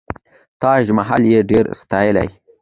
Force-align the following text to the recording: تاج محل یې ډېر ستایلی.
تاج 0.61 0.85
محل 0.97 1.21
یې 1.33 1.41
ډېر 1.49 1.65
ستایلی. 1.81 2.27